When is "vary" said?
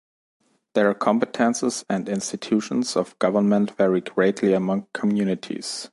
3.77-4.01